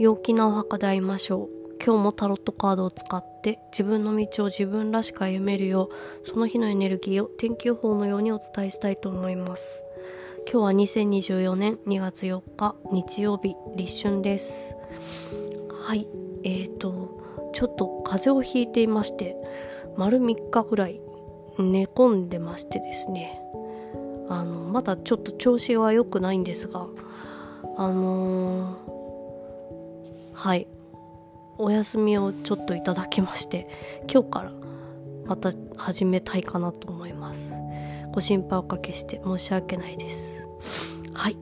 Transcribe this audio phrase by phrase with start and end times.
[0.00, 1.76] 陽気なお墓で会いましょう。
[1.84, 9.84] 今日もタロットカードを使って自分の道を自分らしく歩めるようその日のエネルギーを天気予報のようにお伝えしたいと思います。
[10.50, 14.74] 今日は2024年2月4日日曜日立春です。
[15.70, 16.08] はい
[16.44, 17.20] えーと
[17.52, 19.36] ちょっと風邪をひいていまして
[19.98, 20.98] 丸3日ぐらい
[21.58, 23.42] 寝込んでましてですね。
[24.30, 26.86] あのまだちょっと調子は良くないんですが
[27.76, 28.99] あのー、
[30.40, 30.66] はい。
[31.58, 33.68] お休みをちょっといただきまして
[34.10, 34.52] 今日から
[35.26, 37.52] また始めたいかなと思います。
[38.12, 40.42] ご心配おかけして申し訳ないです。
[41.12, 41.36] はい。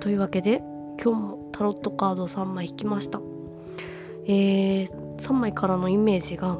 [0.00, 0.64] というわけで
[1.00, 3.20] 今日もタロットカード3枚引きました。
[4.26, 6.58] えー、3枚からのイメージが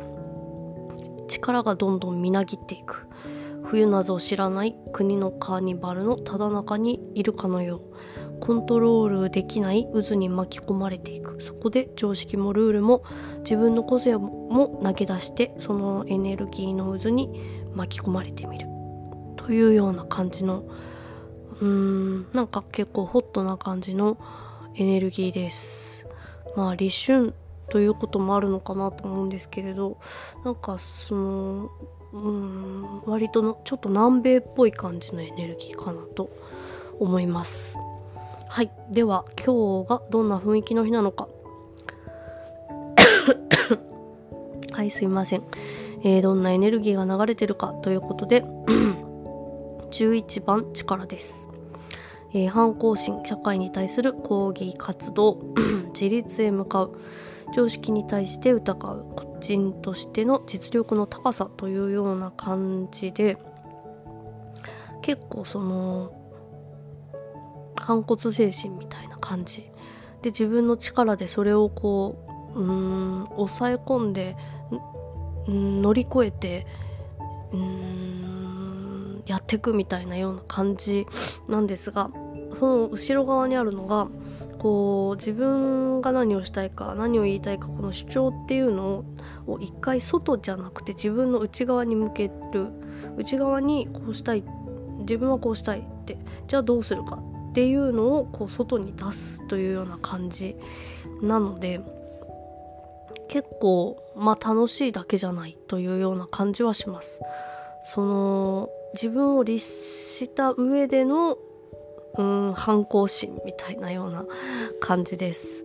[1.27, 3.09] 力がどんどんみなぎっていく。
[3.65, 8.41] 冬謎を知らない国のカーニバルのただ中にいるかのよう。
[8.41, 11.41] コントロールできない渦に巻き込まれていく。
[11.41, 13.05] そこで常識もルールも
[13.39, 17.31] 自分の個性も投げ出してそのエネルギーの渦に
[17.75, 18.67] 巻き込まれてみる。
[19.37, 20.65] というような感じの
[21.61, 24.19] うーんなんか結構ホットな感じの
[24.75, 26.07] エネルギーです。
[26.57, 27.35] まあ立春
[27.71, 29.99] ということもあるのかなと思うんですけれど
[30.45, 31.71] なんかその
[32.15, 36.31] うん割とのちょっと南米っぽい感じのエネルギーかなと
[37.01, 37.77] 思います。
[38.49, 38.71] はい。
[38.89, 41.27] では今日がどんな雰囲気の日なのか。
[44.71, 45.43] はいすいません、
[46.03, 48.43] えー、どんなエネルギーが流れてるかということで
[49.91, 51.49] 11番力です、
[52.33, 55.39] えー、反抗心社会に対する抗議活動
[55.95, 56.99] 自立へ向かう。
[57.55, 59.07] 常識に対して疑う。
[59.15, 63.37] 個人としての実力の高さというような感じで
[65.03, 66.13] 結構その
[67.77, 69.71] 反骨精神みたいな感じ。
[70.23, 72.17] で自分の力でそれをこ
[72.57, 74.37] ううん抑え込んで
[75.47, 76.67] 乗り越えて
[77.53, 81.07] うんやっていくみたいなような感じ
[81.49, 82.11] なんですが
[82.55, 84.09] その後ろ側にあるのが
[84.59, 89.05] こう自分が何をしたいか何を言いたいかこの主張っていうの
[89.47, 92.69] を一回外じゃなくて自分の内側に向ける。
[93.17, 94.45] 内側にこうしたい。
[95.01, 96.17] 自分はこうしたいって。
[96.47, 97.19] じゃあどうするか。
[97.51, 100.57] っていうのをこう外に出すというような感じ
[101.23, 101.81] なので
[103.29, 107.21] 結構まあ楽しいだけじゃないというような感じはします。
[107.83, 111.37] その自分を律した上での
[112.17, 114.25] うん反抗心みたいなような
[114.81, 115.65] 感じです。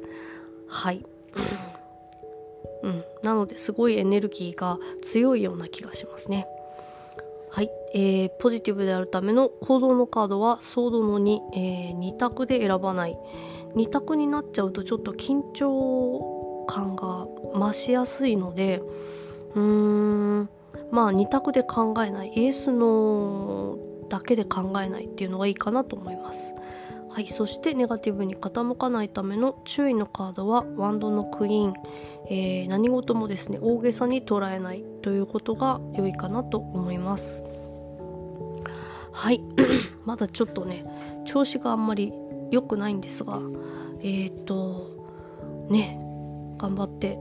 [0.67, 1.05] はい。
[2.81, 6.47] うん、なのですごいエネルギーが強いような気がしますね。
[7.51, 13.17] はい、えー、ポジティブであるための行動のカードはソードの2、えー、2択で選ばない。
[13.75, 18.81] 2択になっちゃうとちょっと緊張感が増しやすいので
[19.55, 19.61] うー
[20.41, 20.49] ん。
[20.91, 22.31] まあ2択で考えない。
[22.35, 26.53] イエスノーだけで考えないっていうのがいいかなと思います。
[27.11, 31.73] はい、そしてネガティブに傾かないための注意のカードはワンドのクイーン、
[32.29, 37.43] えー、何事もですね大げさに捉えないということが良いかなと思います。
[39.11, 39.41] はい。
[40.05, 40.85] まだちょっとね
[41.25, 42.13] 調子があんまり
[42.51, 43.39] 良くないんですが
[44.01, 45.99] えっ、ー、とね
[46.57, 47.17] 頑張って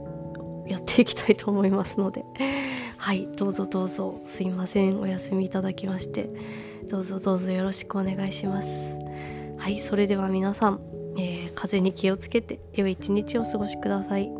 [0.69, 2.23] やっていきたいと思いますので。
[2.97, 4.21] はいどうぞどうぞ。
[4.25, 4.99] すいません。
[4.99, 6.29] お休みいただきまして。
[6.89, 8.95] どうぞどうぞよろしくお願いします。
[9.57, 10.79] はいそれでは皆さん、
[11.17, 14.38] えー、風邪に気をつけて良い一日をお過ごしください。